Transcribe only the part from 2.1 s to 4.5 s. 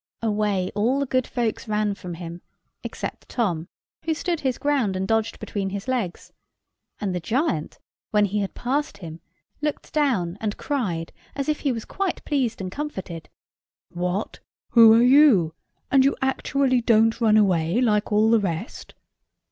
him, except Tom, who stood